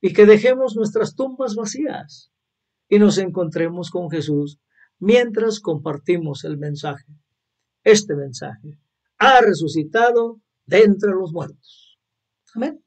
Y 0.00 0.12
que 0.12 0.26
dejemos 0.26 0.74
nuestras 0.74 1.14
tumbas 1.14 1.54
vacías 1.54 2.32
y 2.88 2.98
nos 2.98 3.18
encontremos 3.18 3.90
con 3.90 4.10
Jesús 4.10 4.58
mientras 4.98 5.60
compartimos 5.60 6.44
el 6.44 6.58
mensaje, 6.58 7.06
este 7.82 8.14
mensaje 8.14 8.78
ha 9.18 9.40
resucitado 9.40 10.40
de 10.66 10.82
entre 10.82 11.10
los 11.12 11.32
muertos. 11.32 11.98
Amén. 12.54 12.82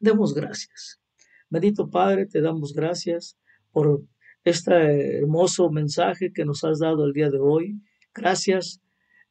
Demos 0.00 0.34
gracias. 0.34 1.00
Bendito 1.48 1.88
Padre, 1.88 2.26
te 2.26 2.40
damos 2.40 2.72
gracias 2.72 3.38
por 3.70 4.02
este 4.44 5.18
hermoso 5.18 5.70
mensaje 5.70 6.32
que 6.32 6.44
nos 6.44 6.64
has 6.64 6.80
dado 6.80 7.04
el 7.04 7.12
día 7.12 7.30
de 7.30 7.38
hoy. 7.38 7.80
Gracias, 8.14 8.80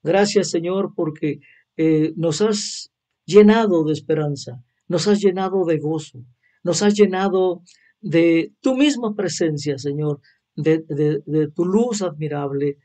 gracias 0.03 0.49
Señor, 0.49 0.93
porque 0.95 1.39
eh, 1.77 2.13
nos 2.15 2.41
has 2.41 2.91
llenado 3.25 3.83
de 3.83 3.93
esperanza, 3.93 4.63
nos 4.87 5.07
has 5.07 5.19
llenado 5.19 5.65
de 5.65 5.77
gozo, 5.79 6.23
nos 6.63 6.81
has 6.81 6.93
llenado 6.93 7.63
de 8.01 8.53
tu 8.61 8.75
misma 8.75 9.15
presencia, 9.15 9.77
Señor, 9.77 10.21
de 10.55 11.51
tu 11.53 11.65
luz 11.65 12.01
admirable, 12.01 12.77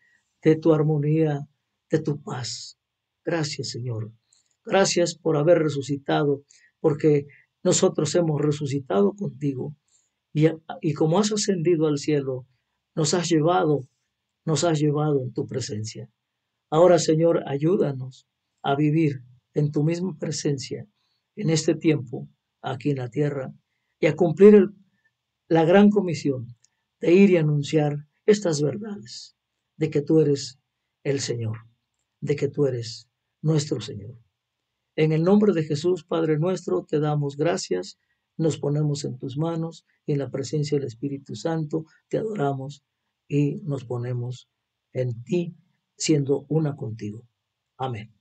de 0.43 0.57
tu 0.57 0.73
armonía, 0.73 1.47
de 1.91 1.99
tu 2.01 2.23
paz. 2.23 2.79
Gracias, 3.25 3.71
Señor. 3.71 4.13
Gracias 4.65 5.15
por 5.15 5.37
haber 5.37 5.59
resucitado, 5.59 6.45
porque 6.81 7.27
nosotros 7.63 8.15
hemos 8.15 8.41
resucitado 8.41 9.13
contigo. 9.13 9.75
Y, 10.33 10.47
y 10.81 10.95
como 10.95 11.19
has 11.19 11.33
ascendido 11.33 11.87
al 11.87 11.99
cielo, 11.99 12.47
nos 12.95 13.15
has 13.15 13.29
llevado, 13.29 13.89
nos 14.45 14.65
has 14.65 14.79
llevado 14.79 15.23
en 15.23 15.33
tu 15.33 15.47
presencia. 15.47 16.11
Ahora, 16.71 16.99
Señor, 16.99 17.43
ayúdanos 17.47 18.27
a 18.63 18.77
vivir 18.77 19.23
en 19.55 19.71
tu 19.73 19.83
misma 19.83 20.17
presencia 20.19 20.87
en 21.37 21.51
este 21.51 21.75
tiempo, 21.75 22.29
aquí 22.61 22.91
en 22.91 22.99
la 22.99 23.09
tierra, 23.09 23.53
y 23.99 24.07
a 24.07 24.17
cumplir 24.17 24.71
la 25.49 25.65
gran 25.65 25.91
comisión 25.91 26.57
de 27.01 27.13
ir 27.13 27.31
y 27.31 27.37
anunciar 27.37 28.07
estas 28.27 28.61
verdades, 28.63 29.37
de 29.77 29.91
que 29.91 30.03
tú 30.03 30.21
eres 30.21 30.59
el 31.03 31.21
Señor, 31.21 31.59
de 32.21 32.37
que 32.37 32.49
tú 32.49 32.67
eres 32.67 33.09
nuestro 33.43 33.81
Señor. 33.81 34.19
En 34.97 35.13
el 35.13 35.23
nombre 35.23 35.53
de 35.53 35.65
Jesús, 35.65 36.05
Padre 36.05 36.39
nuestro, 36.39 36.85
te 36.85 37.01
damos 37.01 37.37
gracias, 37.37 37.99
nos 38.37 38.59
ponemos 38.59 39.05
en 39.05 39.19
tus 39.19 39.37
manos 39.39 39.87
y 40.07 40.13
en 40.13 40.19
la 40.19 40.31
presencia 40.31 40.79
del 40.79 40.87
Espíritu 40.87 41.35
Santo 41.35 41.85
te 42.09 42.19
adoramos 42.19 42.85
y 43.29 43.57
nos 43.63 43.85
ponemos 43.85 44.49
en 44.93 45.23
ti, 45.23 45.55
siendo 45.97 46.47
una 46.49 46.77
contigo. 46.77 47.27
Amén. 47.77 48.20